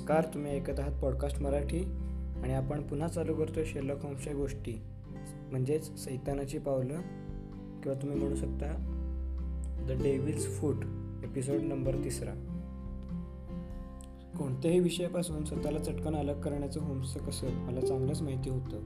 नमस्कार 0.00 0.24
तुम्ही 0.34 0.52
ऐकत 0.52 0.80
आहात 0.80 1.02
पॉडकास्ट 1.02 1.42
मराठी 1.42 1.84
आणि 2.42 2.52
आपण 2.52 2.82
पुन्हा 2.82 3.08
चालू 3.08 3.34
करतो 3.34 3.64
शेर्लॉक 3.64 4.02
होम्सच्या 4.02 4.34
गोष्टी. 4.34 4.82
म्हणजेच 5.50 6.04
सैतानाची 6.04 6.58
पावलं 6.58 7.00
किंवा 7.82 8.02
तुम्ही 8.02 8.18
म्हणू 8.18 8.36
शकता 8.36 8.76
the 9.88 10.02
devil's 10.02 10.46
foot 10.46 10.76
episode 11.24 11.60
number 11.60 11.94
तिसरा. 12.04 12.32
कोणत्याही 14.38 14.80
विषयापासून 14.80 15.44
स्वतःला 15.44 15.78
चटकन 15.78 16.14
अलग 16.14 16.40
करण्याचं 16.40 16.80
होम्सचं 16.80 17.20
कसं 17.20 17.50
मला 17.50 17.80
चांगलंच 17.80 18.22
माहिती 18.22 18.50
होतं. 18.50 18.80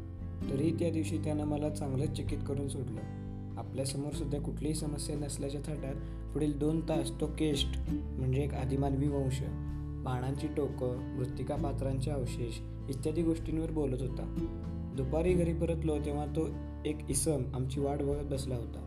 तरीही 0.50 0.78
त्या 0.78 0.90
दिवशी 0.90 1.18
त्यानं 1.18 1.44
मला 1.44 1.70
चांगलंच 1.70 2.20
चकित 2.20 2.38
करून 2.48 2.68
सोडलं. 2.68 3.00
आपल्यासमोर 3.58 4.12
सध्या 4.12 4.40
कुठलीही 4.40 4.74
समस्या 4.74 5.16
नसल्याच्या 5.16 5.60
थाटात 5.60 5.94
पुढील 6.32 6.58
दोन 6.58 6.80
तास 6.88 7.10
तो 7.20 7.26
केस्ट 7.26 7.78
म्हणजे 7.90 8.42
एक 8.42 8.54
आदिमानवी 8.54 9.08
वंश 9.08 9.42
पानांची 10.06 10.46
टोकं 10.46 11.16
मृत्तिका 11.16 11.56
पात्रांचे 11.56 12.10
अवशेष 12.10 12.60
इत्यादी 12.90 13.22
गोष्टींवर 13.22 13.70
बोलत 13.70 14.02
होता. 14.02 14.34
दुपारी 14.96 15.32
घरी 15.32 15.52
परतलो 15.52 15.98
तेव्हा 15.98 16.26
तो 16.26 16.48
एक 16.86 16.98
इसम 17.10 17.42
आमची 17.54 17.80
वाट 17.80 18.02
बघत 18.02 18.24
बसला 18.24 18.54
होता. 18.54 18.80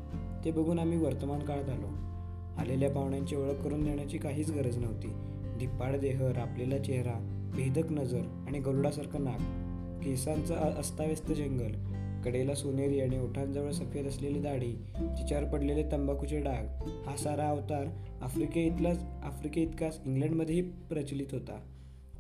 ते 0.45 0.51
बघून 0.51 0.79
आम्ही 0.79 0.97
वर्तमान 0.97 1.39
काळात 1.39 1.69
आलो. 1.69 1.87
आलेल्या 2.61 2.89
पाहुण्यांची 2.89 3.35
ओळख 3.35 3.63
करून 3.63 3.83
देण्याची 3.83 4.17
काहीच 4.17 4.51
गरज 4.51 4.77
नव्हती. 4.77 5.07
धिप्पाड 5.59 5.95
देह 5.95 6.21
रापलेला 6.21 6.77
चेहरा 6.77 7.33
भेदक 7.55 7.91
नजर 7.91 8.21
आणि 8.47 8.59
गरुडासारखं 8.59 9.23
नाक 9.23 9.39
केसांचं 10.05 10.55
अस्ताव्यस्त 10.55 11.31
जंगल 11.31 11.96
कडेला 12.25 12.55
सोनेरी 12.55 12.99
आणि 12.99 13.19
ओठांजवळ 13.19 13.71
सफेद 13.71 14.07
असलेली 14.07 14.39
दाढी 14.39 14.73
तिच्यावर 14.95 15.45
पडलेले 15.45 15.83
तंबाखूचे 15.91 16.39
डाग 16.39 16.65
हा 17.07 17.15
सारा 17.17 17.49
अवतार 17.49 17.85
आफ्रिके 18.21 18.63
इथलाच 18.63 19.03
आफ्रिके 19.23 19.61
इतकाच 19.61 19.99
इंग्लंडमध्येही 20.05 20.61
प्रचलित 20.61 21.33
होता. 21.33 21.59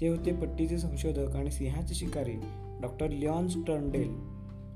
ते 0.01 0.07
होते 0.07 0.33
पट्टीचे 0.33 0.77
संशोधक 0.77 1.35
आणि 1.35 1.51
सिंहाचे 1.51 1.95
शिकारी 1.95 2.35
डॉक्टर 2.81 3.09
लिऑन 3.09 3.47
स्टर्नडेल. 3.47 4.13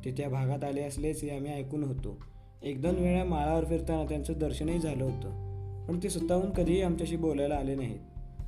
ते 0.05 0.11
त्या 0.11 0.29
भागात 0.29 0.63
आले 0.63 0.83
असल्याचे 0.83 1.29
आम्ही 1.29 1.51
ऐकून 1.51 1.83
होतो. 1.83 2.17
एक 2.63 2.81
दोन 2.81 2.95
वेळा 2.95 3.23
माळावर 3.23 3.65
फिरताना 3.65 4.03
त्यांचं 4.03 4.33
दर्शनही 4.39 4.79
झालं 4.79 5.03
होतं 5.03 5.85
पण 5.87 5.99
ते 6.03 6.09
स्वतःहून 6.09 6.49
कधीही 6.49 6.81
आमच्याशी 6.81 7.15
बोलायला 7.15 7.55
आले 7.55 7.75
नाहीत. 7.75 7.99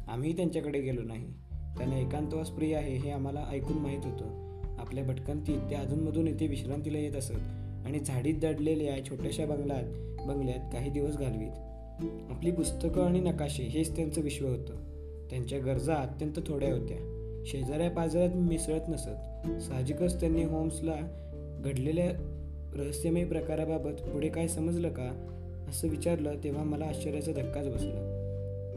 आम्हीही 0.07 0.35
त्यांच्याकडे 0.35 0.81
गेलो 0.81 1.01
नाही. 1.01 1.27
त्यांना 1.77 1.97
एकांतवास 1.97 2.49
प्रिय 2.49 2.75
आहे 2.75 2.97
हे 2.97 3.11
आम्हाला 3.11 3.45
ऐकून 3.49 3.77
माहीत 3.77 4.05
होतं. 4.05 4.42
आपल्या 4.83 5.03
भटकंतीत 5.03 5.59
ते 5.69 5.75
अधूनमधून 5.75 6.27
इथे 6.27 6.47
विश्रांतीला 6.47 6.97
येत 6.97 7.15
असत 7.15 7.33
आणि 7.85 7.99
झाडीत 7.99 8.33
दडलेल्या 8.41 9.05
छोट्याशा 9.05 9.45
बंगल्यात 9.45 9.83
बंगल्यात 10.27 10.59
काही 10.73 10.89
दिवस 10.89 11.17
घालवीत. 11.17 11.51
आपली 12.31 12.51
पुस्तकं 12.51 13.05
आणि 13.05 13.19
नकाशे 13.19 13.63
हेच 13.63 13.95
त्यांचं 13.95 14.21
विश्व 14.21 14.47
होतं. 14.47 14.73
त्यांच्या 15.29 15.59
गरजा 15.59 15.95
अत्यंत 15.95 16.39
थोड्या 16.47 16.73
होत्या. 16.73 16.97
शेजाऱ्या 17.45 17.91
पाजाऱ्यात 17.91 18.35
मिसळत 18.35 18.81
नसत. 18.87 19.47
साहजिकच 19.61 20.19
त्यांनी 20.19 20.43
होम्सला 20.43 20.95
घडलेल्या 21.65 22.11
रहस्यमय 22.75 23.25
प्रकाराबाबत 23.25 24.01
पुढे 24.01 24.29
काय 24.29 24.47
समजलं 24.47 24.89
का 24.89 25.29
असं 25.69 25.87
विचारलं 25.87 26.35
तेव्हा 26.43 26.63
मला 26.63 26.85
आश्चर्याचा 26.85 27.31
धक्काच 27.31 27.67
बसला. 27.67 28.19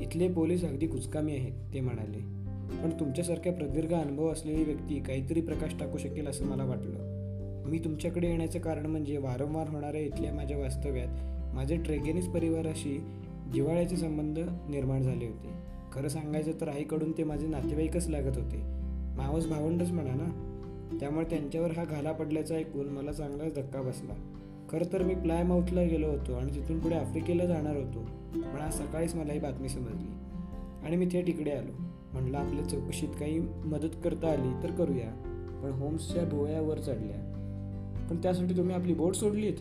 इथले 0.01 0.29
पोलीस 0.29 0.65
अगदी 0.65 0.87
कुचकामी 0.87 1.37
आहेत 1.37 1.75
ते 1.75 1.81
म्हणाले. 1.81 2.36
पण 2.67 2.91
तुमच्यासारख्या 3.01 3.53
प्रदीर्घ 3.53 3.95
अनुभव 3.95 4.33
असलेली 4.33 4.65
व्यक्ती 4.65 5.01
काहीतरी 5.01 5.41
प्रकाश 5.41 5.75
टाकू 5.81 5.99
शकेल 5.99 6.27
असं 6.27 6.45
मला 6.45 6.65
वाटलं. 6.65 7.17
मी 7.69 7.79
तुमच्याकडे 7.79 8.29
येण्याचं 8.29 8.59
कारण 8.59 8.87
म्हणजे 8.87 9.19
वारंवार 9.19 9.69
होणाऱ्या 9.69 10.01
इथल्या 10.01 10.33
माझ्या 10.33 10.59
वास्तव्यात 10.59 11.09
माझे 11.55 11.77
ट्रेगेनिस 11.77 12.27
परिवाराशी 12.27 13.05
जिवाळ्याचे 13.53 13.97
संबंध 13.97 14.39
निर्माण 14.69 15.03
झाले 15.03 15.27
होते. 15.27 15.49
खरं 15.93 16.09
सांगायचं 16.09 16.53
तर 16.61 16.69
आईकडून 16.69 17.13
ते 17.13 17.25
माझे 17.25 17.47
नातेवाईकच 17.47 18.09
लागत 18.09 18.39
होते. 18.39 18.57
मावस 19.17 19.47
भावंडच 19.47 19.91
म्हणा 19.91 20.15
ना. 20.15 20.53
त्यामुळे 21.01 21.25
त्यांच्यावर 21.25 21.71
हा 21.71 21.85
घाला 21.85 22.13
पडल्याचा 22.13 22.55
ऐकून 22.55 22.89
मला 22.89 23.13
चांगलाच 23.13 23.55
धक्का 23.55 23.83
बसला. 23.83 24.15
खरं 24.71 24.93
तर 24.93 25.03
मी 25.03 25.15
प्लायमाऊथला 25.15 25.83
गेलो 25.83 26.07
होतो 26.07 26.35
आणि 26.35 26.55
तिथून 26.55 26.79
पुढे 26.79 26.95
आफ्रिकेला 26.95 27.45
जाणार 27.45 27.77
होतो. 27.77 28.01
पण 28.35 28.61
आज 28.61 28.75
सकाळीच 28.75 29.15
मला 29.15 29.33
ही 29.33 29.39
बातमी 29.39 29.69
समजली 29.69 30.11
आणि 30.87 30.97
मी 30.97 31.07
थेट 31.13 31.29
इकडे 31.29 31.51
आलो. 31.51 31.86
म्हणलं 32.17 32.39
आपल्या 32.39 32.65
चौकशीत 32.65 33.09
काही 33.09 33.39
मदत 33.65 33.97
करता 34.05 34.33
आली 34.33 34.63
तर 34.63 34.71
करूया 34.71 35.11
पण 35.63 35.71
होम्सच्या 35.71 36.25
डोळ्यावर 36.25 36.79
चढल्या. 36.79 37.33
पण 38.11 38.17
त्यासाठी 38.17 38.57
तुम्ही 38.57 38.75
आपली 38.75 38.95
बोट 38.95 39.15
सोडलीत. 39.15 39.55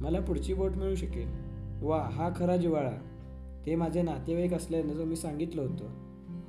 मला 0.00 0.20
पुढची 0.20 0.54
बोट 0.54 0.70
मिळू 0.70 0.94
शकेल. 0.94 1.28
वा 1.82 2.08
हा 2.12 2.30
खरा 2.36 2.56
जिवाळा 2.56 2.92
ते 3.66 3.74
माझे 3.74 4.02
नातेवाईक 4.02 4.54
असल्यानं 4.54 4.92
जो 4.92 5.04
मी 5.04 5.16
सांगितलं 5.16 5.62
होतं. 5.62 5.84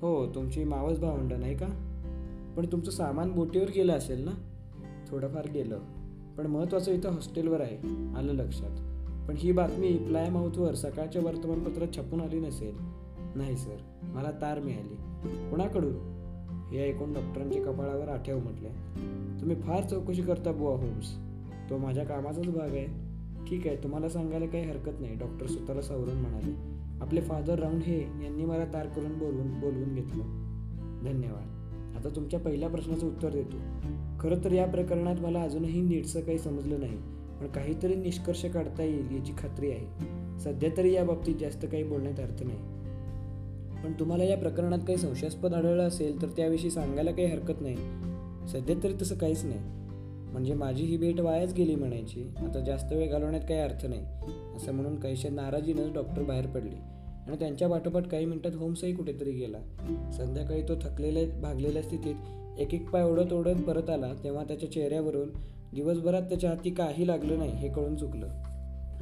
हो 0.01 0.27
तुमची 0.35 0.63
मावस 0.63 0.99
भावंड 0.99 1.33
नाही 1.33 1.57
का? 1.57 1.67
पण 2.57 2.65
तुमचं 2.65 2.91
सामान 2.91 3.31
बोटीवर 3.31 3.65
गेलं 3.75 3.93
असेल 3.93 4.25
ना? 4.25 4.31
थोडंफार 5.07 5.47
गेलं. 5.51 5.79
पण 6.37 6.47
महत्त्वाचं 6.47 6.91
इथं 6.91 7.09
हॉस्टेलवर 7.09 7.61
आहे 7.61 7.77
आलं 8.17 8.33
लक्षात. 8.33 8.71
पण 9.27 9.35
ही 9.37 9.51
बातमी 9.51 9.97
प्लायमाऊथवर 9.97 10.75
सकाळच्या 10.75 11.21
वर्तमानपत्रात 11.21 11.87
छापून 11.95 12.21
आली 12.21 12.39
नसेल. 12.39 12.75
नाही 13.35 13.57
सर. 13.57 13.77
मला 14.03 14.31
तार 14.31 14.59
मिळाली. 14.59 15.12
कोणाकडून? 15.29 16.13
हे 16.71 16.89
ऐकून 16.89 17.13
डॉक्टरांच्या 17.13 17.63
कपाळावर 17.63 18.07
आठ्या 18.07 18.37
म्हटले. 18.37 18.69
तुम्ही 19.41 19.55
फार 19.55 19.83
चौकशी 19.83 20.21
करता 20.21 20.51
बुवा 20.51 20.75
होम्स. 20.75 21.17
तो 21.69 21.77
माझ्या 21.77 22.03
कामाचाच 22.03 22.47
भाग 22.47 22.69
आहे. 22.69 23.13
ठीक 23.49 23.67
आहे 23.67 23.75
तुम्हाला 23.75 24.09
सांगायला 24.09 24.45
काही 24.45 24.63
हरकत 24.63 25.01
नाही 25.01 25.15
डॉक्टर 25.15 25.47
स्वतःला 25.47 25.81
सावरून 25.81 26.15
म्हणाले. 26.15 26.73
आपले 27.01 27.21
फादर 27.21 27.59
राऊंड 27.59 27.81
हे 27.83 27.99
यांनी 27.99 28.45
मला 28.45 28.65
तार 28.65 28.87
करून 28.87 29.17
बोलवून 29.17 29.59
बोलवून 29.59 29.95
घेतलं. 29.95 30.23
धन्यवाद. 31.03 31.53
आता 31.95 32.15
तुमच्या 32.15 32.39
पहिल्या 32.39 32.69
प्रश्नाचं 32.69 33.07
उत्तर 33.07 33.29
देतो. 33.29 33.57
खरं 34.19 34.43
तर 34.43 34.51
या 34.51 34.67
प्रकरणात 34.67 35.15
मला 35.21 35.41
अजूनही 35.41 35.81
नीटसं 35.81 36.21
काही 36.21 36.39
समजलं 36.39 36.79
नाही 36.79 36.97
पण 37.39 37.47
काहीतरी 37.47 37.95
निष्कर्ष 37.95 38.45
काढता 38.45 38.83
येईल 38.83 39.15
याची 39.15 39.33
खात्री 39.37 39.71
आहे. 39.71 40.13
सध्या 40.39 40.69
तरी 40.77 40.93
या 40.93 41.03
बाबतीत 41.03 41.35
जास्त 41.35 41.65
काही 41.71 41.83
बोलण्यात 41.83 42.19
अर्थ 42.19 42.43
नाही. 42.43 42.72
पण 43.83 43.93
तुम्हाला 43.93 44.23
या 44.23 44.37
प्रकरणात 44.37 44.79
काही 44.79 44.97
संशयास्पद 44.97 45.53
आढळलं 45.53 45.87
असेल 45.87 46.21
तर 46.21 46.27
त्याविषयी 46.27 46.71
सांगायला 46.71 47.11
काही 47.11 47.27
हरकत 47.27 47.61
नाही. 47.61 47.75
सध्या 48.47 48.75
तरी 48.83 48.93
तसं 49.01 49.15
काहीच 49.15 49.45
नाही. 49.45 49.59
म्हणजे 50.31 50.53
माझी 50.53 50.83
ही 50.83 50.97
भेट 50.97 51.19
वायाच 51.19 51.53
गेली 51.53 51.75
म्हणायची. 51.75 52.29
आता 52.37 52.59
जास्त 52.59 52.93
वेळ 52.93 53.11
घालवण्यात 53.11 53.41
काही 53.41 53.59
अर्थ 53.59 53.85
नाही. 53.85 54.01
असं 54.55 54.71
म्हणून 54.71 54.99
काहीशा 54.99 55.29
नाराजीनंच 55.29 55.93
डॉक्टर 55.93 56.23
बाहेर 56.23 56.47
पडले. 56.47 56.93
आणि 57.27 57.35
त्यांच्या 57.39 57.69
पाठोपाठ 57.69 58.07
काही 58.07 58.25
मिनिटात 58.25 58.55
होम्सही 58.55 58.95
कुठेतरी 58.95 59.31
गेला. 59.31 59.57
संध्याकाळी 60.17 60.61
तो 60.61 60.75
थकलेल्या 60.75 61.39
भागलेल्या 61.41 61.81
स्थितीत 61.81 62.15
एक 62.59 62.73
एक 62.73 62.89
पाय 62.89 63.03
ओढत 63.03 63.33
ओढत 63.33 63.61
परत 63.67 63.89
आला. 63.89 64.13
तेव्हा 64.23 64.43
त्याच्या 64.43 64.71
चेहऱ्यावरून 64.71 65.29
दिवसभरात 65.73 66.21
त्याच्या 66.21 66.49
हाती 66.49 66.69
काही 66.69 67.07
लागलं 67.07 67.37
नाही 67.37 67.51
हे 67.51 67.69
कळून 67.69 67.95
चुकलं. 67.95 68.27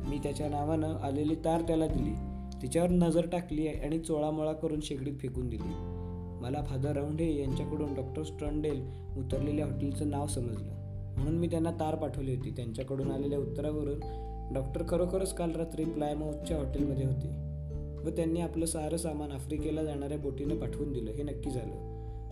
मी 0.10 0.18
त्याच्या 0.18 0.50
नावानं 0.50 0.96
आलेली 0.96 1.36
तार 1.36 1.62
त्याला 1.62 1.88
दिली. 1.88 2.31
तिच्यावर 2.62 2.90
नजर 2.90 3.26
टाकली 3.32 3.68
आणि 3.68 4.00
चोळामोळा 4.00 4.54
करून 4.54 4.80
शेगडीत 4.80 5.14
फेकून 5.20 5.50
दिली. 5.50 5.74
मला 6.42 6.64
फादर 6.64 6.92
राऊंडे 6.92 7.36
यांच्याकडून 7.36 7.94
डॉक्टर 7.94 8.24
स्ट्रंडेल 8.24 8.82
उतरलेल्या 9.18 9.66
हॉटेलचं 9.66 10.10
नाव 10.10 10.28
समजलं. 10.28 10.74
म्हणून 11.18 11.36
मी 11.36 11.48
त्यांना 11.48 11.72
तार 11.72 11.96
पाठवली 11.96 12.36
होती. 12.36 12.52
त्यांच्याकडून 12.52 13.12
आलेल्या 13.12 13.40
उत्तरावरून 13.40 14.00
डॉक्टर 14.54 14.84
खरोखरच 14.90 15.34
काल 15.34 15.52
रात्री 15.52 15.86
प्लायमाउथच्या 15.86 16.58
हॉटेलमध्ये 16.58 17.06
होते 17.06 17.28
व 18.06 18.10
त्यांनी 18.10 18.42
आपलं 18.42 18.66
सारं 18.66 18.98
सामान 18.98 19.32
आफ्रिकेला 19.32 19.84
जाणाऱ्या 19.84 20.18
बोटीनं 20.18 20.56
पाठवून 20.56 20.94
दिलं. 20.94 21.12
हे 21.12 21.24
नक्की 21.24 21.50
झालं. 21.50 21.92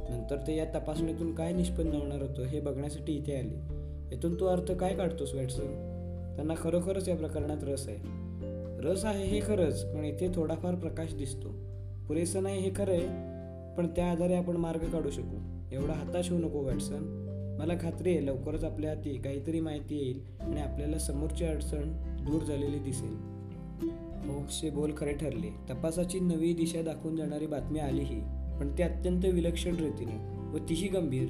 नंतर 0.10 0.38
ते 0.48 0.56
या 0.56 0.66
तपासणीतून 0.66 1.36
काय 1.36 1.54
निष्पन्न 1.54 1.94
होणार 1.94 2.22
होतं 2.22 2.44
हे 2.44 2.60
बघण्यासाठी 2.60 3.14
इथे 3.14 3.36
आले. 3.36 3.56
यातून 4.16 4.40
तो 4.40 4.46
अर्थ 4.46 4.72
काय 4.72 4.96
काढतोस 4.96 5.36
वॅटसन? 5.36 5.66
त्यांना 6.36 6.54
खरोखरच 6.58 7.10
या 7.10 7.16
प्रकरणात 7.16 7.64
रस 7.64 7.88
आहे. 7.88 8.29
रस 8.84 9.06
आहे 9.06 9.26
हे 9.26 9.40
खरंच 9.40 9.84
पण 9.86 10.06
इथे 10.06 10.28
थोडाफार 10.36 10.76
प्रकाश 10.76 11.14
दिसतो. 11.14 11.50
पुरेसं 12.08 12.44
नाही 12.44 12.60
हे 12.60 12.72
खरं 12.76 12.92
आहे 12.92 13.76
पण 13.78 13.88
त्या 13.88 14.12
आधारे 14.12 14.36
आपण 14.36 14.58
मार्ग 14.58 14.80
काढू 14.80 15.10
शकू. 15.10 15.38
एवढा 15.72 15.94
हताश 15.94 16.30
होऊ 16.32 16.40
नको 16.40 16.60
वॅटसन. 16.60 17.26
मला 17.60 17.74
खात्री 17.82 18.10
आहे 18.10 18.26
लवकरच 18.26 18.64
आपल्या 18.64 18.90
हाती 18.90 19.18
काहीतरी 19.18 19.60
माहिती 19.60 19.98
येईल 19.98 20.22
आणि 20.40 20.62
आपल्याला 20.62 20.98
समोरची 20.98 21.46
अडचण 21.46 21.92
दूर 22.26 22.44
झालेली 22.44 22.80
दिसेल. 22.80 23.16
होप्सचे 24.30 24.70
बोल 24.70 24.92
खरे 24.98 25.14
ठरले. 25.14 25.50
तपासाची 25.70 26.20
नवी 26.20 26.54
दिशा 26.54 26.82
दाखवून 26.82 27.16
जाणारी 27.16 27.48
बातमी 27.48 27.80
आलीही 27.80 28.20
पण 28.60 28.78
ती 28.78 28.84
अत्यंत 28.84 29.26
विलक्षण 29.26 29.76
रीतीने 29.76 30.18
व 30.54 30.58
तीही 30.70 30.88
गंभीर. 30.88 31.28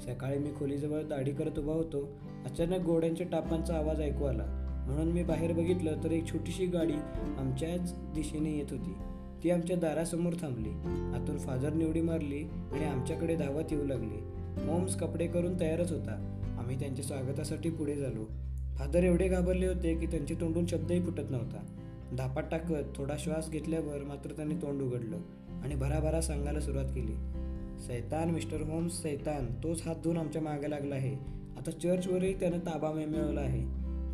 सकाळी 0.00 0.38
मी 0.38 0.50
खोलीजवळ 0.58 1.02
दाढी 1.02 1.30
करत 1.30 1.58
उभा 1.58 1.72
होतो. 1.72 2.08
अचानक 2.44 2.84
घोड्यांच्या 2.84 3.26
टापांचा 3.26 3.74
आवाज 3.74 4.00
ऐकू 4.00 4.24
आला. 4.24 4.64
म्हणून 4.88 5.12
मी 5.12 5.22
बाहेर 5.22 5.52
बघितलं 5.52 6.04
तर 6.04 6.10
एक 6.10 6.26
छोटीशी 6.26 6.66
गाडी 6.66 6.94
आमच्याच 7.38 7.94
दिशेने 7.94 8.56
येत 8.56 8.66
होती. 8.70 8.94
ती 9.44 9.50
आमच्या 9.50 9.76
दारासमोर 9.76 10.32
थांबली. 10.32 10.68
आतून 11.18 11.38
फादर 11.38 11.72
निवडी 11.72 12.00
मारली 12.00 12.42
आणि 12.72 12.84
आमच्याकडे 12.84 13.36
धावत 13.36 13.72
येऊ 13.72 13.86
लागली. 13.86 14.16
होम्स 14.68 14.96
कपडे 14.96 15.26
करून 15.26 15.60
तयारच 15.60 15.92
होता. 15.92 16.34
आम्ही 16.58 16.78
त्यांच्या 16.78 17.04
स्वागतासाठी 17.04 17.70
पुढे 17.70 17.96
झालो. 17.96 18.24
फादर 18.74 19.04
एवढे 19.04 19.28
घाबरले 19.28 19.66
होते 19.66 19.94
की 19.94 20.06
त्यांच्या 20.06 20.40
तोंडून 20.40 20.66
शब्दही 20.66 21.00
फुटत 21.00 21.30
नव्हता. 21.30 21.66
धापात 22.18 22.42
टाकत 22.50 22.96
थोडा 22.96 23.14
श्वास 23.18 23.50
घेतल्यावर 23.50 24.04
मात्र 24.04 24.30
त्यांनी 24.30 24.54
तोंड 24.54 24.82
उघडलं 24.82 25.18
आणि 25.62 25.74
भराभरा 25.74 26.20
सांगायला 26.20 26.60
सुरुवात 26.60 26.84
केली. 26.84 27.14
सैतान 27.86 28.30
मिस्टर 28.30 28.60
होम्स 28.60 29.02
सैतान 29.02 29.46
तोच 29.62 29.82
हात 29.86 29.96
धुवून 29.96 30.16
आमच्या 30.16 30.42
मागे 30.42 30.70
लागला 30.70 30.94
आहे. 30.94 31.14
आता 31.56 31.70
चर्चवरही 31.70 32.40
त्यानं 32.40 32.58
ताबा 32.58 32.92
मिळवला 32.92 33.40
आहे 33.40 33.64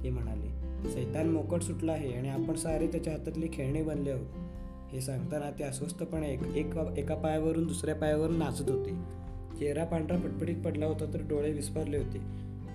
ते 0.03 0.11
म्हणाले. 0.11 0.44
सैतान 0.91 1.29
मोकट 1.29 1.61
सुटला 1.61 1.93
आहे 1.93 2.13
आणि 2.13 2.29
आपण 2.29 2.55
सारे 2.55 2.87
त्याच्या 2.87 3.13
हातातली 3.13 3.49
खेळणी 3.53 3.83
बनले 3.83 4.11
आहोत. 4.11 4.27
हे 4.93 5.01
सांगताना 5.01 5.51
ते 5.51 5.65
अस्वस्थपणे 5.65 6.33
एक 6.33 6.43
एका 6.57 6.95
एका 6.97 7.15
पायावरून 7.15 7.67
दुसऱ्या 7.67 7.95
पायावरून 7.95 8.39
नाचत 8.39 8.71
होते. 8.71 8.91
चेहरा 9.59 9.85
पांढरा 9.85 10.17
पटपटीत 10.17 10.57
पडला 10.65 10.87
होता 10.87 11.05
तर 11.15 11.19
डोळे 11.29 11.53
विस्फारले 11.53 11.97
होते. 11.97 12.19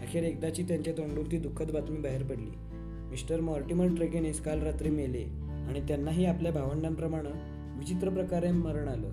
अखेर 0.01 0.23
एकदाची 0.23 0.63
त्यांच्या 0.63 0.93
तोंडून 0.93 1.31
ती 1.31 1.37
दुःखद 1.37 1.71
बातमी 1.71 1.97
बाहेर 1.97 2.23
पडली. 2.23 2.51
मिस्टर 3.09 3.41
मॉर्टिमन 3.41 3.95
ट्रेगेनिस 3.95 4.41
काल 4.41 4.61
रात्री 4.61 4.89
मेले 4.89 5.23
आणि 5.67 5.81
त्यांनाही 5.87 6.25
आपल्या 6.25 6.51
भावंडांप्रमाणे 6.51 7.29
विचित्र 7.79 8.09
प्रकारे 8.09 8.51
मरण 8.51 8.87
आलं. 8.87 9.07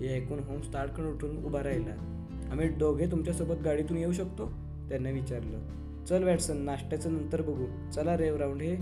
हे 0.00 0.16
ऐकून 0.16 0.38
होम्स 0.38 0.72
ताडकन 0.74 1.04
उठून 1.04 1.44
उभा 1.44 1.62
राहिला. 1.62 2.14
आम्ही 2.52 2.68
दोघे 2.68 3.06
तुमच्यासोबत 3.06 3.62
गाडीतून 3.64 3.96
येऊ 3.96 4.12
शकतो? 4.12 4.46
त्यांना 4.88 5.10
विचारलं. 5.10 5.58
चल 6.08 6.22
वॅटसन 6.22 6.56
नाश्त्याचं 6.56 7.12
नंतर 7.12 7.42
बघू. 7.42 7.90
चला 7.94 8.16
रेव 8.16 8.36
राऊंड 8.36 8.62
हे 8.62 8.76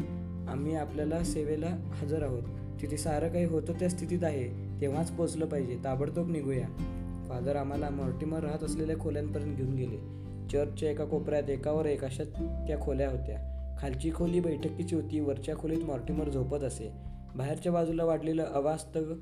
आम्ही 0.48 0.74
आपल्याला 0.74 1.24
सेवेला 1.24 1.76
हजर 1.90 2.22
आहोत. 2.22 2.42
तिथे 2.82 2.96
सारं 2.96 3.28
काही 3.28 3.44
होतं 3.44 3.72
त्या 3.72 3.88
स्थितीत 3.88 4.24
आहे. 4.24 4.80
तेव्हाच 4.80 5.10
पोचलं 5.10 5.46
पाहिजे. 5.46 5.78
ताबडतोब 5.84 6.30
निघूया. 6.30 6.66
फादर 7.28 7.56
आम्हाला 7.56 7.88
मॉर्टिमर 7.88 8.40
राहत 8.40 8.64
असलेल्या 8.64 8.96
खोल्यांपर्यंत 8.96 9.56
घेऊन 9.56 9.74
गेले. 9.74 9.96
चर्चच्या 10.48 10.90
एका 10.90 11.04
कोपऱ्यात 11.04 11.50
एकावर 11.50 11.86
एक 11.86 12.04
अशा 12.04 12.24
त्या 12.68 12.80
खोल्या 12.80 13.10
होत्या. 13.10 13.38
खालची 13.78 14.10
खोली 14.14 14.40
बैठकीची 14.40 14.94
होती. 14.94 15.20
वरच्या 15.20 15.56
खोलीत 15.56 15.84
मॉर्टिमर 15.84 16.28
झोपत 16.28 16.64
असे. 16.64 16.92
बाहेरच्या 17.36 17.72
बाजूला 17.72 18.04
वाढलेलं 18.04 18.44
अवास्तव 18.44 19.14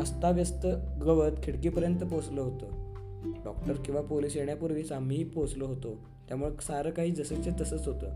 अस्ताव्यस्त 0.00 0.66
गवत 1.02 1.32
खिडकीपर्यंत 1.42 1.98
पोचलं 1.98 2.40
होतं. 2.40 2.85
डॉक्टर 3.24 3.72
किंवा 3.72 4.00
पोलीस 4.00 4.36
येण्यापूर्वीच 4.36 4.92
आम्हीही 4.92 5.24
पोचलो 5.24 5.66
होतो. 5.66 5.96
त्यामुळे 6.28 6.50
सारं 6.62 6.90
काही 6.90 7.10
जसंचे 7.10 7.50
तसंच 7.60 7.88
होतं. 7.88 8.06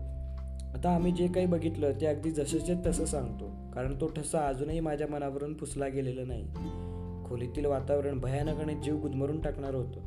आता 0.73 0.95
आम्ही 0.95 1.11
जे 1.11 1.27
काही 1.27 1.45
बघितलं 1.45 1.91
ते 2.01 2.05
अगदी 2.05 2.31
जसंच्या 2.31 2.75
तसं 2.85 3.05
सांगतो. 3.05 3.45
कारण 3.73 4.01
तो 4.01 4.07
ठसा 4.07 4.47
अजूनही 4.47 4.79
माझ्या 4.79 5.07
मनावरून 5.07 5.53
पुसला 5.53 5.87
गेलेला 5.87 6.21
नाही. 6.25 6.43
खोलीतील 7.25 7.65
वातावरण 7.65 8.19
भयानक 8.19 8.57
आणि 8.57 8.75
जीव 8.83 8.99
गुदमरून 8.99 9.41
टाकणार 9.41 9.75
होतं. 9.75 9.99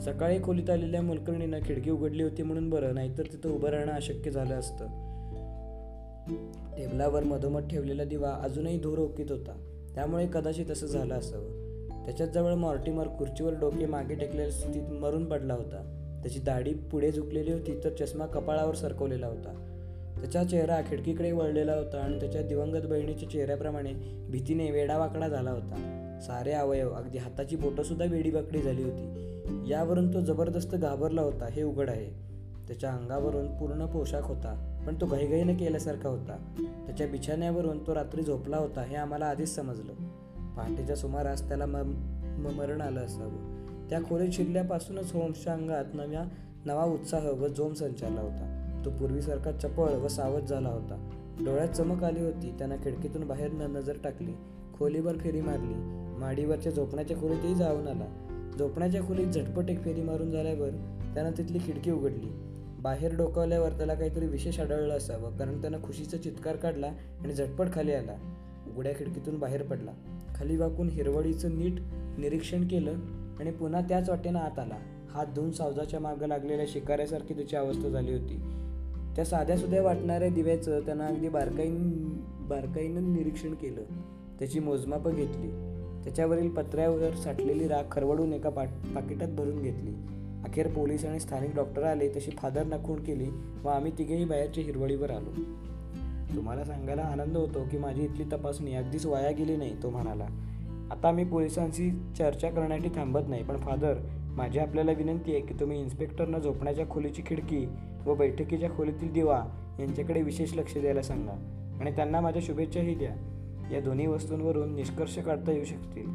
सकाळी 0.00 0.42
खोलीत 0.42 0.70
आलेल्या 0.70 1.02
मुलकर्णीनं 1.02 1.58
खिडकी 1.64 1.90
उघडली 1.90 2.22
होती 2.22 2.42
म्हणून 2.42 2.70
बरं 2.70 2.94
नाहीतर 2.94 3.22
तिथं 3.22 3.50
उभं 3.50 3.68
राहणं 3.68 3.92
अशक्य 3.92 4.30
झालं 4.30 4.54
असतं. 4.54 4.86
टेबलावर 6.76 7.22
मधोमध 7.22 7.68
ठेवलेला 7.68 8.04
दिवा 8.04 8.30
अजूनही 8.30 8.78
धूर 8.78 8.98
ओकीत 8.98 9.26
होता. 9.30 9.86
त्यामुळे 9.94 10.26
कदाचित 10.32 10.66
असं 10.70 10.86
झालं 10.86 11.14
असावं. 11.14 11.69
त्याच्यात 12.04 12.28
जवळ 12.28 12.52
मॉर्टिमर 12.52 13.06
खुर्चीवर 13.06 13.54
डोके 13.54 13.86
मागे 13.86 14.14
टेकलेल्या 14.14 14.50
स्थितीत 14.50 14.92
मरून 14.92 15.24
पडला 15.24 15.54
होता. 15.54 15.96
त्याची 16.22 16.38
दाढी 16.38 16.74
पुढे 16.74 17.12
झुकलेली 17.12 17.52
होती 17.52 17.80
तर 17.84 17.90
चष्मा 17.90 18.26
कपाळावर 18.26 18.74
सरकवलेला 18.74 19.26
होता. 19.26 19.66
त्याचा 20.20 20.44
चेहरा 20.44 20.80
खिडकीकडे 20.80 21.32
वळलेला 21.32 21.72
होता 21.72 21.98
आणि 21.98 22.20
त्याच्या 22.20 22.42
दिवंगत 22.42 22.86
बहिणीच्या 22.86 23.30
चेहऱ्याप्रमाणे 23.30 23.92
भीतीने 24.30 24.70
वेडावाकडा 24.70 25.28
झाला 25.28 25.50
होता. 25.50 26.06
सारे 26.26 26.52
अवयव 26.52 26.92
अगदी 26.92 27.18
हाताची 27.18 27.56
बोटंसुद्धा 27.56 28.04
वेडीबाकडी 28.04 28.62
झाली 28.62 28.82
होती. 28.82 29.30
यावरून 29.70 30.14
तो 30.14 30.20
जबरदस्त 30.20 30.74
घाबरला 30.74 31.22
होता 31.22 31.46
हे 31.50 31.62
उघड 31.62 31.90
आहे. 31.90 32.30
त्याच्या 32.68 32.90
अंगावरून 32.90 33.58
पूर्ण 33.58 33.86
पोशाख 33.86 34.22
होता 34.22 34.82
पण 34.86 34.94
तो 35.00 35.06
घाईघाईने 35.06 35.54
केल्यासारखा 35.54 36.08
होता. 36.08 36.54
त्याच्या 36.86 37.06
बिछाण्यावरून 37.06 37.86
तो 37.86 37.94
रात्री 37.94 38.22
झोपला 38.22 38.56
होता 38.56 38.82
हे 38.82 38.96
आम्हाला 38.96 39.26
आधीच 39.26 39.54
समजलं. 39.54 39.92
पहाटेच्या 40.56 40.96
सुमारास 40.96 41.48
त्याला 41.48 41.66
म 41.66 41.82
मरण 42.36 42.80
आलं 42.80 43.00
असावं. 43.00 43.60
त्या 43.90 44.00
खोलीत 44.00 44.28
शिरल्यापासूनच 44.32 45.12
होम्सच्या 45.12 45.52
अंगात 45.52 45.84
नव्या 45.94 46.24
नवा 46.66 46.84
उत्साह 46.84 47.28
व 47.28 47.46
जोम 47.46 47.72
संचारला 47.72 48.20
होता. 48.20 48.56
तो 48.84 48.90
पूर्वीसारखा 48.90 49.52
चपळ 49.52 49.88
व 49.88 50.08
सावध 50.08 50.44
झाला 50.44 50.68
होता. 50.68 51.10
डोळ्यात 51.40 51.68
चमक 51.68 52.04
आली 52.04 52.20
होती. 52.20 52.54
त्यांना 52.58 52.76
खिडकीतून 52.76 53.26
बाहेर 53.26 53.52
न 53.52 53.60
नजर 53.60 53.96
टाकली. 54.04 54.32
खोलीवर 54.74 55.16
फेरी 55.16 55.40
मारली. 55.40 55.74
माडीवरच्या 56.20 56.72
झोपण्याच्या 56.72 57.16
खोलीतही 57.16 57.54
जाऊन 57.54 57.88
आला. 57.88 58.26
झोपण्याच्या 58.58 59.02
खोलीत 59.02 59.26
झटपट 59.26 59.70
एक 59.70 59.82
फेरी 59.82 60.02
मारून 60.02 60.30
झाल्यावर 60.30 60.70
त्यानं 61.14 61.30
तिथली 61.38 61.58
खिडकी 61.58 61.90
उघडली. 61.90 62.32
बाहेर 62.80 63.16
डोकावल्यावर 63.16 63.70
त्याला 63.70 63.94
काहीतरी 63.94 64.26
विशेष 64.26 64.60
आढळलं 64.60 64.96
असावं 64.96 65.36
कारण 65.36 65.60
त्यानं 65.60 65.82
खुशीचा 65.82 66.16
चित्कार 66.16 66.56
काढला 66.56 66.86
आणि 67.24 67.32
झटपट 67.32 67.72
खाली 67.72 67.92
आला. 67.92 68.16
उघड्या 68.76 68.92
खिडकीतून 68.92 69.38
बाहेर 69.38 69.62
पडला. 69.62 69.90
खाली 70.40 70.56
वाकून 70.56 70.88
हिरवळीचं 70.88 71.58
नीट 71.58 71.72
निरीक्षण 72.18 72.68
केलं 72.68 72.94
आणि 73.40 73.50
पुन्हा 73.50 73.80
त्याच 73.80 74.10
वाटेनं 74.10 74.38
आत 74.38 74.58
आला. 74.58 74.76
हात 75.10 75.26
धुवून 75.34 75.50
सावजाच्या 75.50 76.00
मागं 76.00 76.26
लागलेल्या 76.26 76.66
शिकाऱ्यासारखी 76.68 77.34
त्याची 77.34 77.56
अवस्था 77.56 77.88
झाली 77.88 78.12
होती. 78.12 78.36
त्या 79.16 79.24
साध्यासुध्या 79.24 79.82
वाटणाऱ्या 79.82 80.28
दिव्याचं 80.28 80.80
त्यानं 80.80 81.04
अगदी 81.04 81.28
बारकाईन 81.28 82.08
बारकाईनं 82.48 83.12
निरीक्षण 83.12 83.54
केलं. 83.54 83.82
त्याची 84.38 84.60
मोजमापं 84.60 85.14
घेतली. 85.14 85.50
त्याच्यावरील 86.04 86.48
पत्र्यावर 86.48 87.10
साठलेली 87.10 87.68
राख 87.68 87.82
खरवडून 87.92 88.32
एका 88.32 88.50
पाकिटात 88.50 89.28
भरून 89.28 89.62
घेतली. 89.62 89.90
अखेर 90.44 90.68
पोलीस 90.68 91.04
आणि 91.04 91.20
स्थानिक 91.20 91.54
डॉक्टर 91.54 91.82
आले 91.82 92.08
तशी 92.08 92.30
फादर 92.30 92.64
नखून 92.66 93.04
केली 93.04 93.30
व 93.64 93.68
आम्ही 93.68 93.92
तिघेही 93.98 94.24
बाहेरच्या 94.24 94.64
हिरवळीवर 94.64 95.10
आलो. 95.10 95.40
तुम्हाला 96.36 96.64
सांगायला 96.64 97.02
आनंद 97.02 97.36
होतो 97.36 97.64
की 97.70 97.78
माझी 97.78 98.02
इथली 98.02 98.24
तपासणी 98.24 98.74
अगदीच 98.74 99.06
वाया 99.06 99.30
गेली 99.30 99.56
नाही 99.56 99.82
तो 99.82 99.90
म्हणाला. 99.90 100.26
आता 100.90 101.10
मी 101.10 101.24
पोलिसांशी 101.24 101.90
चर्चा 102.18 102.50
करण्यासाठी 102.50 102.96
थांबत 102.96 103.20
नाही 103.28 103.44
पण 103.44 103.56
फादर 103.56 103.94
माझी 104.30 104.58
आपल्याला 104.58 104.92
विनंती 104.92 105.32
आहे 105.32 105.40
की 105.40 105.54
तुम्ही 105.60 105.80
इन्स्पेक्टरना 105.80 106.38
झोपण्याच्या 106.38 106.88
खोलीची 106.90 107.22
खिडकी 107.26 107.66
व 108.06 108.14
बैठकीच्या 108.14 108.70
खोलीतील 108.70 109.12
दिवा 109.12 109.44
यांच्याकडे 109.80 110.22
विशेष 110.22 110.54
लक्ष 110.54 110.78
द्यायला 110.78 111.02
सांगा 111.02 111.32
आणि 111.80 111.90
त्यांना 111.90 112.20
माझ्या 112.20 112.42
शुभेच्छाही 112.44 112.94
द्या. 112.94 113.12
या 113.72 113.80
दोन्ही 113.80 114.06
वस्तूंवरून 114.06 114.74
निष्कर्ष 114.74 115.18
काढता 115.18 115.52
येऊ 115.52 115.64
शकतील. 115.64 116.06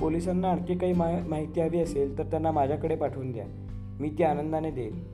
पोलिसांना 0.00 0.48
आणखी 0.48 0.78
काही 0.78 0.92
मा 0.92 1.10
माहिती 1.28 1.60
हवी 1.60 1.80
असेल 1.80 2.18
तर 2.18 2.22
त्यांना 2.22 2.52
माझ्याकडे 2.52 2.96
पाठवून 2.96 3.32
द्या. 3.32 3.44
मी 4.00 4.10
ती 4.18 4.22
आनंदाने 4.22 4.70
देईल. 4.70 5.04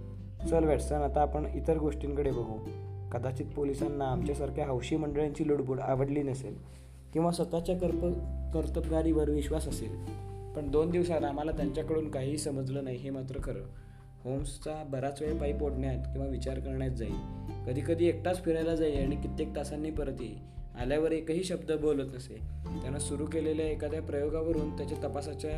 चल 0.51 0.65
वॅटसन 0.65 0.97
आता 0.97 1.21
आपण 1.21 1.47
इतर 1.55 1.79
गोष्टींकडे 1.79 2.31
बघू. 2.31 2.86
कदाचित 3.19 3.47
पोलिसांना 3.57 4.05
आमच्यासारख्या 4.05 4.67
हौशी 4.67 4.97
मंडळांची 4.97 5.49
लुडबुड 5.49 5.81
आवडली 5.81 6.23
नसेल 6.23 6.57
किंवा 7.13 7.31
स्वतःच्या 7.31 7.79
कर्प 7.79 8.05
कर्तबगारीवर 8.55 9.31
विश्वास 9.31 9.69
असेल. 9.69 9.97
पण 10.57 10.71
दोन 10.71 10.91
दिवसात 10.91 11.25
आम्हाला 11.25 11.53
त्यांच्याकडून 11.53 12.11
काहीही 12.11 12.39
समजलं 12.39 12.85
नाही 12.85 12.97
हे 12.97 13.11
मात्र 13.11 13.39
खरं. 13.45 13.61
होम्सचा 14.25 14.85
बराच 14.89 15.23
वेळ 15.23 15.39
पायी 15.39 15.53
पोडण्यात 15.53 15.99
किंवा 15.99 16.27
विचार 16.27 16.59
करण्यात 16.59 16.91
जाईल 16.91 17.15
कधी 17.67 17.81
कधी 17.87 18.07
एकटाच 18.07 18.45
फिरायला 18.45 18.75
जाईल 18.75 19.05
आणि 19.05 19.17
कित्येक 19.17 19.57
तासांनी 19.57 19.91
परत 19.91 20.21
येईल 20.21 20.39
आल्यावर 20.81 21.13
एकही 21.13 21.45
शब्द 21.45 21.73
बोलत 21.73 22.13
नसे. 22.15 22.35
त्यानं 22.83 22.99
सुरू 22.99 23.27
केलेल्या 23.27 23.67
एखाद्या 23.67 24.03
प्रयोगावरून 24.03 24.77
त्याच्या 24.77 24.99
तपासाच्या 25.05 25.51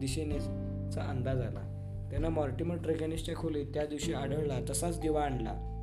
दिशेनेचा 0.00 1.02
अंदाज 1.08 1.40
आला. 1.40 1.76
त्यानं 2.10 2.28
मॉर्टिमर 2.28 2.76
ट्रेगॅनिसच्या 2.76 3.34
खोलीत 3.34 3.66
त्या 3.66 3.86
दिवशी 3.86 4.12
आढळला 4.12 4.58
तसाच 4.70 5.00
दिवा 5.00 5.22
आणला. 5.22 5.79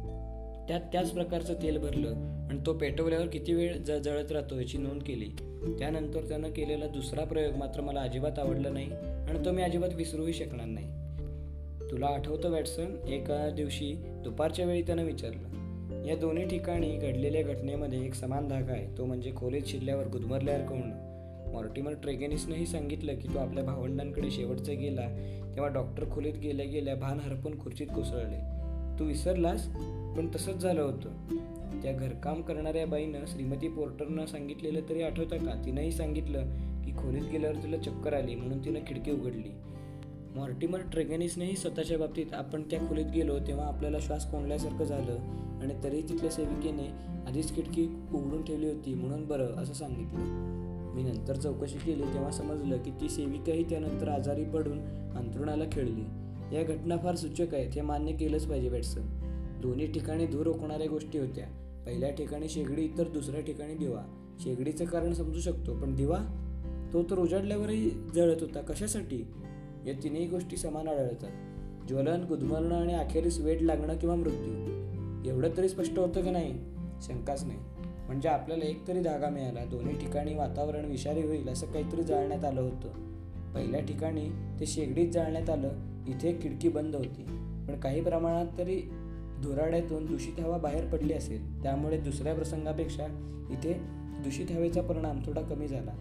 त्यात 0.68 0.82
त्याच 0.92 1.12
प्रकारचं 1.12 1.54
तेल 1.54 1.78
भरलं 1.78 2.14
आणि 2.50 2.60
तो 2.66 2.74
पेटवल्यावर 2.74 3.28
किती 3.28 3.54
वेळ 3.54 3.78
ज 3.78 3.92
जळत 3.92 4.32
राहतो 4.32 4.60
याची 4.60 4.78
नोंद 4.78 5.02
केली. 5.02 5.26
त्यानंतर 5.80 6.22
त्यानं 6.22 6.50
केलेला 6.50 6.88
दुसरा 6.88 7.24
प्रयोग 7.24 7.56
मात्र 7.56 7.82
मला 7.82 8.02
अजिबात 8.02 8.40
आवडला 8.40 8.70
नाही 8.70 8.92
आणि 9.30 9.46
तो 9.46 9.52
मी 9.52 9.62
अजिबात 9.62 9.90
विसरूही 9.96 10.34
शकणार 10.34 10.66
नाही. 10.66 10.88
तुला 11.92 12.08
आठवतं 12.08 12.52
वॅटसन? 12.52 13.08
एका 13.08 13.50
दिवशी 13.50 13.96
दुपारच्या 14.24 14.66
वेळी 14.66 14.82
त्यानं 14.82 15.04
विचारलं 15.04 16.06
या 16.06 16.16
दोन्ही 16.16 16.48
ठिकाणी 16.48 16.98
घडलेल्या 16.98 17.42
घटनेमध्ये 17.42 18.06
एक 18.06 18.14
समान 18.14 18.48
धागा 18.48 18.74
आहे. 18.74 18.98
तो 18.98 19.06
म्हणजे 19.06 19.32
खोलीत 19.36 19.62
शिरल्यावर 19.66 20.08
गुदमरल्यावर 20.08 20.62
कोण 20.62 20.92
मॉर्टिमर 21.54 21.94
ट्रेगेनिसनंही 21.94 22.66
सांगितलं 22.66 23.16
की 23.16 23.28
तो 23.28 23.40
आपल्या 23.40 23.64
भावंडांकडे 23.64 24.32
शेवटचं 24.32 24.80
गेला 24.80 25.08
तेव्हा 25.56 25.74
डॉक्टर 25.74 26.12
खोलीत 26.12 26.34
गेल्या 26.34 26.66
गेल्या 26.66 26.96
भान 26.96 27.20
हरपून 27.20 27.60
खुर्चीत 27.60 27.88
कोसळले. 27.88 28.40
तू 29.00 29.06
विसरलास? 29.06 29.68
पण 30.18 30.28
तसंच 30.36 30.56
झालं 30.56 30.82
होतं. 30.82 31.10
त्या 31.82 31.92
घरकाम 31.92 32.42
करणाऱ्या 32.42 32.88
बाईनं 32.88 33.20
श्रीमती 33.28 33.68
पोर्टरनं 33.68 34.26
सांगितलेलं 34.26 34.80
तरी 34.90 35.02
आठवतं 35.02 35.38
का? 35.38 35.62
तिनंही 35.66 35.92
सांगितलं 35.92 36.42
की 36.86 36.92
खोलीत 36.92 37.24
गेल्यावर 37.32 37.56
तिला 37.56 37.78
चक्कर 37.78 38.14
आली 38.14 38.36
म्हणून 38.36 38.66
तिनं 38.66 38.80
खिडकी 38.88 39.12
उघडली. 39.12 39.52
मॉर्टिमर 40.36 40.80
ट्रेगेनिसनेही 40.80 41.56
स्वतःच्या 41.56 41.98
बाबतीत 41.98 42.34
आपण 42.34 42.62
त्या 42.62 42.80
खोलीत 42.80 43.06
गेलो 43.06 43.40
तेव्हा 43.40 43.68
आपल्याला 43.68 43.98
श्वास 44.00 44.32
कोंडल्यासारखं 44.32 44.84
झालं 44.84 45.18
आणि 45.62 45.74
तरी 45.84 46.02
तिथल्या 46.02 46.32
सेविकेने 46.32 46.90
आधीच 47.28 47.56
खिडकी 47.56 47.88
उघडून 48.14 48.44
ठेवली 48.44 48.66
होती 48.66 48.94
म्हणून 48.94 49.26
बरं 49.26 49.46
असं 49.46 49.74
सांगितलं. 49.74 50.20
मी 50.96 51.04
नंतर 51.04 51.36
चौकशी 51.36 51.78
केली 51.78 52.04
तेव्हा 52.04 52.32
समजलं 52.32 52.78
की 52.78 52.92
ती 52.92 53.10
सेविकाही 53.10 53.64
त्यानंतर 53.64 54.08
आजारी 54.08 54.44
पडून 54.44 54.80
अंतरुणाला 55.18 55.64
खेळली. 55.72 56.04
या 56.56 56.64
घटना 56.64 56.98
फार 56.98 57.16
सूचक 57.16 57.54
आहेत 57.54 57.72
हे 57.74 57.82
मान्य 57.82 58.12
केलंच 58.12 58.46
पाहिजे 58.46 58.70
बॅट्सन 58.70 59.27
दोन्ही 59.62 59.92
ठिकाणी 59.92 60.26
धूर 60.26 60.44
रोखणाऱ्या 60.44 60.88
गोष्टी 60.88 61.20
होत्या. 61.20 61.46
पहिल्या 61.86 62.12
ठिकाणी 62.12 62.50
शेगडी 62.50 62.88
तर 62.98 63.04
दुसऱ्या 63.04 63.42
ठिकाणी 63.42 63.74
दिवा. 63.74 64.34
शेगडीचं 64.40 64.86
कारण 64.86 65.14
समजू 65.14 65.40
शकतो 65.40 65.74
पण 65.74 65.96
दिवा? 65.96 66.44
तो 66.94 67.04
तर 67.04 67.20
उजाडल्यावरही 67.20 67.90
जळत 67.90 68.38
होता. 68.42 68.62
कशासाठी? 68.62 69.28
या 69.88 70.04
तिन्ही 70.04 70.28
गोष्टी 70.28 70.58
समान 70.58 70.88
आढळतात. 70.88 71.30
ज्वलन 71.88 72.24
गुदमरणं 72.24 72.76
आणि 72.76 72.94
अखेरीस 72.94 73.40
वेट 73.40 73.62
लागणं 73.62 73.98
किंवा 73.98 74.16
मृत्यू. 74.16 74.54
एवढं 75.30 75.50
तरी 75.58 75.70
स्पष्ट 75.70 76.00
होतं 76.00 76.22
की 76.22 76.30
नाही? 76.30 76.54
शंकाच 77.02 77.44
नाही. 77.44 77.60
म्हणजे 78.08 78.30
आपल्याला 78.30 78.66
एक 78.66 78.88
तरी 78.88 79.00
धागा 79.00 79.30
मिळाला. 79.30 79.66
दोन्ही 79.66 80.00
ठिकाणी 80.00 80.36
वातावरण 80.36 80.86
विषारी 80.86 81.22
होईल 81.22 81.50
असं 81.50 81.68
काहीतरी 81.68 82.04
जाळण्यात 82.04 82.46
आलं 82.46 82.62
होतं. 82.62 82.88
पहिल्या 83.54 83.82
ठिकाणी 83.82 84.30
ते 84.60 84.66
शेगडीत 84.66 85.10
जाळण्यात 85.10 85.50
आलं. 85.50 85.70
इथे 86.08 86.40
खिडकी 86.42 86.70
बंद 86.70 86.96
होती. 86.96 87.24
पण 87.68 87.80
काही 87.80 88.02
प्रमाणात 88.02 88.46
तरी 88.58 88.82
धुराड्यातून 89.44 90.06
दूषित 90.06 90.40
हवा 90.40 90.58
बाहेर 90.58 90.86
पडली 90.86 91.14
असेल 91.14 91.64
त्यामुळे 91.64 91.98
दुसऱ्या 91.98 92.34
प्रसंगापेक्षा 92.34 93.06
इथे 93.50 93.74
दूषित 94.24 94.52
हवेचा 94.52 94.82
परिणाम 94.82 95.20
थोडा 95.26 95.42
कमी 95.42 95.68
झाला. 95.68 95.92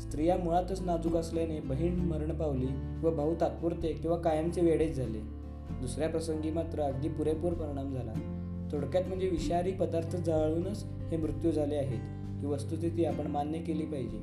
स्त्रिया 0.00 0.36
मुळातच 0.36 0.82
नाजूक 0.82 1.16
असल्याने 1.16 1.60
बहीण 1.60 1.94
मरण 1.94 2.38
पावली 2.38 2.66
व 3.02 3.10
भाऊ 3.10 3.34
तात्पुरते 3.40 3.92
किंवा 3.92 4.16
कायमचे 4.16 4.60
वेडेच 4.60 4.96
झाले. 4.96 5.18
दुसऱ्या 5.80 6.08
प्रसंगी 6.08 6.50
मात्र 6.50 6.80
अगदी 6.80 7.08
पुरेपूर 7.08 7.52
परिणाम 7.52 7.94
झाला. 7.94 8.12
थोडक्यात 8.72 9.04
म्हणजे 9.04 9.28
विषारी 9.28 9.72
पदार्थ 9.72 10.16
जाळूनच 10.16 10.84
हे 10.84 11.16
मृत्यू 11.16 11.50
झाले 11.50 11.76
आहेत 11.76 12.40
ही 12.40 12.46
वस्तुस्थिती 12.46 13.04
आपण 13.04 13.26
मान्य 13.26 13.58
केली 13.58 13.84
पाहिजे. 13.84 14.18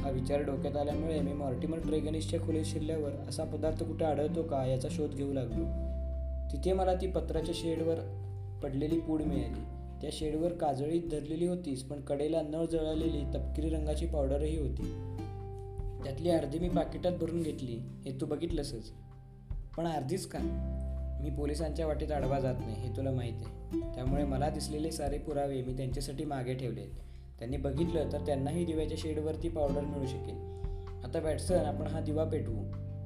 हा 0.00 0.10
विचार 0.10 0.42
डोक्यात 0.42 0.76
आल्यामुळे 0.76 1.20
मी 1.20 1.32
मॉर्टिमर 1.32 1.78
ट्रेगनिसच्या 1.78 2.40
खोलीत 2.40 2.64
शिरल्यावर 2.64 3.10
असा 3.28 3.44
पदार्थ 3.44 3.82
कुठे 3.82 4.04
आढळतो 4.04 4.42
का 4.42 4.66
याचा 4.66 4.88
शोध 4.90 5.10
घेऊ 5.10 5.32
लागलो. 5.32 5.91
तिथे 6.52 6.72
मला 6.72 6.94
ती 6.94 7.06
पत्राच्या 7.06 7.54
शेडवर 7.58 7.98
पडलेली 8.62 9.00
पूड 9.00 9.22
मिळाली. 9.22 9.60
त्या 10.00 10.10
शेडवर 10.12 10.52
काजळीत 10.52 11.02
धरलेली 11.10 11.46
होतीच 11.46 11.82
पण 11.82 12.00
कडेला 12.00 12.42
न 12.42 12.64
जळालेली 12.72 13.24
तपकिरी 13.34 13.68
रंगाची 13.68 14.06
पावडरही 14.06 14.58
होती. 14.58 14.82
त्यातली 16.04 16.30
अर्धी 16.30 16.58
मी 16.58 16.68
पाकिटात 16.68 17.12
भरून 17.12 17.42
घेतली. 17.42 17.78
हे 18.04 18.20
तू 18.20 18.26
बघितलंसच. 18.26 18.92
पण 19.76 19.86
अर्धीच 19.86 20.26
का? 20.26 20.38
मी 21.22 21.30
पोलिसांच्या 21.30 21.86
वाटेत 21.86 22.12
अडवा 22.12 22.40
जात 22.40 22.54
नाही 22.60 22.88
हे 22.88 22.96
तुला 22.96 23.10
माहीत 23.10 23.32
आहे. 23.32 23.80
त्यामुळे 23.94 24.24
मला 24.24 24.50
दिसलेले 24.50 24.90
सारे 24.90 25.18
पुरावे 25.18 25.62
मी 25.62 25.76
त्यांच्यासाठी 25.76 26.24
मागे 26.24 26.54
ठेवले 26.54 26.84
त्यांनी 27.38 27.56
बघितलं 27.56 28.12
तर 28.12 28.26
त्यांनाही 28.26 28.64
दिव्याच्या 28.64 28.98
शेडवरती 29.00 29.48
पावडर 29.48 29.80
मिळू 29.80 30.06
शकेल. 30.06 30.34
आता 31.04 31.20
बॅट्सन 31.20 31.56
आपण 31.56 31.86
हा 31.86 32.00
दिवा 32.00 32.24
पेटवू. 32.24 32.54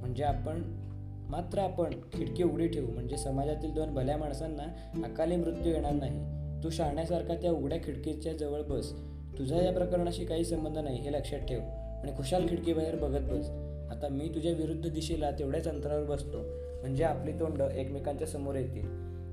म्हणजे 0.01 0.25
आपण 0.25 0.86
मात्र 1.31 1.59
आपण 1.59 1.91
खिडकी 1.91 2.43
उघडी 2.43 2.69
ठेवू. 2.69 2.93
म्हणजे 2.93 3.17
समाजातील 3.17 3.73
दोन 3.73 3.95
भल्या 3.95 4.17
माणसांना 4.17 4.63
अकाली 5.05 5.37
मृत्यू 5.37 5.73
येणार 5.73 5.93
नाही. 5.93 6.21
तू 6.65 6.71
शाळण्यासारखा 6.71 7.35
त्या 7.35 7.53
उघड्या 7.53 7.79
खिडकीच्या 7.79 8.33
जवळ 8.33 8.63
बस. 8.63 8.93
तुझा 9.39 9.57
या 9.57 9.73
प्रकरणाशी 9.73 10.25
काही 10.25 10.45
संबंध 10.45 10.79
नाही 10.79 10.99
हे 10.99 11.13
लक्षात 11.13 11.39
ठेव. 11.39 11.61
आणि 12.03 12.13
खुशाल 12.17 12.47
खिडकीबाहेर 12.49 12.97
बघत 12.97 13.21
बस. 13.21 13.51
आता 13.91 14.09
मी 14.11 14.29
तुझ्या 14.35 14.53
विरुद्ध 14.53 14.91
दिशेला 14.91 15.31
तेवढ्याच 15.31 15.69
अंतरावर 15.69 16.05
बसतो. 16.05 16.39
म्हणजे 16.81 17.05
आपली 17.05 17.33
तोंड 17.33 17.61
एकमेकांच्या 17.61 18.27
समोर 18.27 18.55
येतील. 18.55 18.87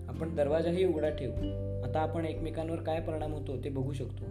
आपण 0.10 0.36
दरवाजाही 0.36 0.86
उघडा 0.86 1.10
ठेवू. 1.10 1.34
आता 1.84 2.00
आपण 2.00 2.26
एकमेकांवर 2.26 2.76
काय 2.76 3.00
परिणाम 3.00 3.34
होतो 3.34 3.64
ते 3.64 3.70
बघू 3.70 3.94
शकतो. 3.94 4.26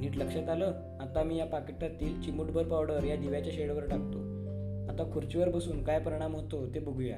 नीट 0.00 0.16
लक्षात 0.16 0.48
आलं? 0.48 0.72
आता 1.00 1.22
मी 1.22 1.38
या 1.38 1.46
पाकिटातील 1.46 2.22
चिमूटभर 2.22 2.62
पावडर 2.62 3.04
या 3.04 3.16
दिव्याच्या 3.16 3.52
शेडवर 3.56 3.82
टाकतो. 3.82 4.31
आता 4.88 5.10
खुर्चीवर 5.14 5.48
बसून 5.48 5.82
काय 5.82 5.98
परिणाम 5.98 6.34
होतो 6.34 6.66
ते 6.74 6.80
बघूया. 6.80 7.16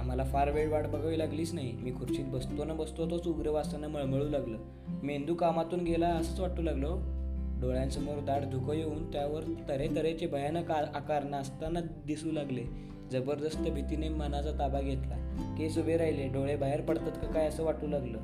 आम्हाला 0.00 0.24
फार 0.24 0.50
वेळ 0.50 0.68
वाट 0.68 0.86
बघावी 0.86 1.18
लागलीच 1.18 1.54
नाही. 1.54 1.72
मी 1.72 1.90
खुर्चीत 1.90 2.24
बसतो 2.24 2.64
ना 2.64 2.74
बसतो 2.74 3.10
तोच 3.10 3.26
उग्र 3.26 3.50
वासानं 3.50 3.88
मळमळू 3.88 4.28
लागलं. 4.28 4.58
मेंदू 5.02 5.34
कामातून 5.34 5.80
गेला 5.80 6.08
असंच 6.08 6.40
वाटू 6.40 6.62
लागलो 6.62 6.88
हो. 6.88 7.20
डोळ्यांसमोर 7.60 8.18
दाट 8.18 8.42
धुकं 8.42 8.72
येऊन 8.72 9.12
त्यावर 9.12 9.42
तरे 9.68 9.88
तऱ्हेचे 9.96 10.26
भयानक 10.26 10.70
आकार 10.70 11.24
नाचताना 11.24 11.80
दिसू 11.80 12.32
लागले. 12.32 12.64
जबरदस्त 13.12 13.70
भीतीने 13.70 14.08
मनाचा 14.08 14.50
ताबा 14.50 14.80
घेतला. 14.80 15.16
केस 15.58 15.78
उभे 15.78 15.96
राहिले. 15.96 16.28
डोळे 16.28 16.56
बाहेर 16.56 16.80
पडतात 16.80 17.10
का 17.10 17.26
काय 17.26 17.46
असं 17.46 17.64
वाटू 17.64 17.86
लागलं. 17.86 18.18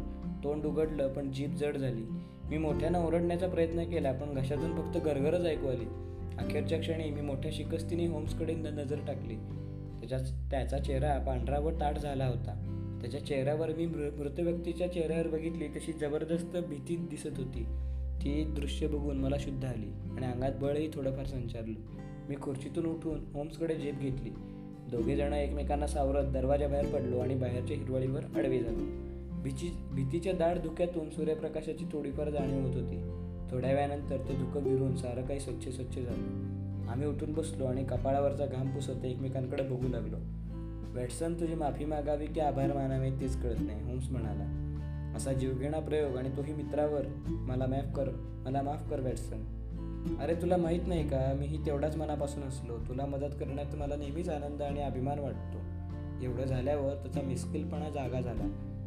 तोंड 0.44 0.64
उघडलं 0.64 1.12
पण 1.12 1.32
जीभ 1.32 1.54
जड 1.54 1.76
झाली. 1.76 2.02
मी 2.50 2.58
मोठ्यानं 2.58 3.06
ओरडण्याचा 3.06 3.48
प्रयत्न 3.48 3.84
केला 3.84 4.12
पण 4.12 4.34
घशातून 4.34 4.76
फक्त 4.76 5.04
गरगरच 5.04 5.46
ऐकू 5.46 5.68
आली. 5.68 5.86
अखेरच्या 6.38 6.78
क्षणी 6.78 7.10
मी 7.10 7.20
मोठ्या 7.20 7.50
शिकस्तीने 7.54 8.06
होम्सकडे 8.06 8.54
नजर 8.54 8.96
टाकली. 9.06 9.34
त्याच्या 10.00 10.18
त्याचा 10.50 10.78
चेहरा 10.78 11.18
पांढरा 11.18 11.58
व 11.58 11.70
ताट 11.70 11.98
झाला 11.98 12.26
होता. 12.26 12.72
त्याच्या 13.02 13.26
चेहऱ्यावर 13.26 13.68
मी 13.68 13.86
मृ 13.86 14.10
मृत 14.18 14.40
व्यक्तीच्या 14.40 14.92
चेहऱ्यावर 14.92 15.26
बघितली 15.26 15.68
तशी 15.68 15.92
जबरदस्त 15.92 16.56
भीती 16.56 16.96
दिसत 16.96 17.38
होती. 17.38 17.66
ती 18.18 18.44
दृश्य 18.44 18.86
बघून 18.86 19.16
मला 19.16 19.36
शुद्ध 19.40 19.64
आली 19.64 20.16
आणि 20.16 20.26
अंगात 20.26 20.52
बळही 20.60 20.88
थोडंफार 20.88 21.26
संचारलं. 21.26 21.80
मी 22.28 22.36
खुर्चीतून 22.42 22.86
उठून 22.86 23.20
होम्सकडे 23.34 23.74
झेप 23.74 23.98
घेतली. 24.00 24.30
दोघे 24.90 25.16
जण 25.16 25.32
एकमेकांना 25.32 25.86
सावरत 25.86 26.24
दरवाजाबाहेर 26.24 26.94
पडलो 26.94 27.18
आणि 27.18 27.34
बाहेरच्या 27.34 27.76
हिरवळीवर 27.76 28.24
अडवे 28.36 28.58
झालो. 28.58 29.06
भीची 29.42 29.70
भीतीच्या 29.92 30.32
दाढ 30.32 30.58
धुक्यातून 30.58 31.10
सूर्यप्रकाशाची 31.10 31.84
थोडीफार 31.92 32.30
जाणीव 32.30 32.66
होत 32.66 32.74
होती. 32.74 33.25
थोड्या 33.50 33.72
वेळानंतर 33.72 34.16
ते 34.16 34.34
धुकं 34.34 34.64
गिरून 34.64 34.96
सारं 34.96 35.26
काही 35.26 35.40
स्वच्छ 35.40 35.68
स्वच्छ 35.68 35.98
झालं. 35.98 36.56
आम्ही 36.90 37.06
उठून 37.06 37.32
बसलो 37.32 37.64
आणि 37.64 37.84
कपाळावरचा 37.84 38.46
घाम 38.46 38.68
पुसत 38.68 39.04
एकमेकांकडे 39.04 39.62
बघू 39.62 39.88
लागलो. 39.88 40.16
वॅटसन 40.94 41.34
तुझी 41.34 41.54
माफी 41.54 41.84
मागावी 41.84 42.26
की 42.26 42.40
आभार 42.40 42.72
मानावे 42.72 43.10
तेच 43.10 43.42
कळत 43.42 43.60
नाही 43.60 43.82
होम्स 43.82 44.10
म्हणाला. 44.10 44.62
असा 45.16 45.32
जीवघेणा 45.32 45.78
प्रयोग 45.78 46.16
आणि 46.16 46.28
तोही 46.36 46.52
मित्रावर. 46.52 47.02
मला 47.26 47.66
माफ 47.66 47.96
कर 47.96 48.10
मला 48.44 48.62
माफ 48.62 48.90
कर 48.90 49.00
वॅटसन. 49.00 49.44
अरे 50.20 50.34
तुला 50.34 50.56
माहीत 50.56 50.80
नाही 50.86 51.08
का 51.08 51.32
मीही 51.40 51.66
तेवढाच 51.66 51.96
मनापासून 51.96 52.42
असलो 52.42 52.78
तुला 52.78 53.06
मदत 53.06 53.34
करण्यात 53.40 53.76
मला 53.76 53.96
नेहमीच 53.96 54.28
आनंद 54.28 54.62
आणि 54.62 54.82
अभिमान 54.82 55.18
वाटतो. 55.18 55.58
एवढं 56.24 56.44
झाल्यावर 56.44 56.94
त्याचा 56.94 57.20
मिस्किलपणा 57.20 57.90
जागा 57.90 58.20
झाला. 58.20 58.44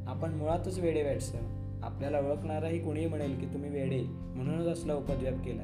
आपण 0.08 0.34
मुळातच 0.34 0.80
वेडे 0.80 1.04
वॅटसन. 1.04 1.69
आपल्याला 1.83 2.19
ओळखणाराही 2.19 2.79
कोणीही 2.79 3.07
म्हणेल 3.07 3.39
की 3.39 3.45
तुम्ही 3.45 3.69
वेडे 3.69 4.01
म्हणूनच 4.09 4.67
असला 4.67 4.93
उपद्व्याप 4.93 5.45
केला 5.45 5.63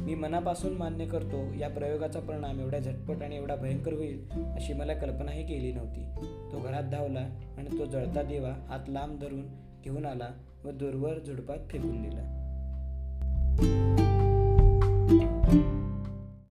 मी 0.00 0.14
मनापासून 0.14 0.72
मान्य 0.72 1.06
करतो 1.06 1.54
या 1.54 1.68
प्रयोगाचा 1.68 2.20
परिणाम 2.20 2.60
एवढ्या 2.60 2.80
झटपट 2.80 3.22
आणि 3.22 3.36
एवढा 3.36 3.56
भयंकर 3.56 3.92
होईल 3.92 4.30
अशी 4.32 4.72
मला 4.72 4.94
कल्पनाही 4.94 5.46
केली 5.46 5.72
नव्हती. 5.72 6.04
तो 6.52 6.60
घरात 6.60 6.82
धावला 6.82 7.20
आणि 7.58 7.78
तो 7.78 7.84
जळता 7.84 8.22
देवा 8.22 8.66
हात 8.68 8.88
लांब 8.88 9.18
धरून 9.20 9.42
घेऊन 9.84 10.06
आला 10.06 10.28
व 10.64 10.70
दूरवर 10.70 11.18
झुडपात 11.18 11.58
फेकून 11.70 12.02
दिला. 12.02 12.32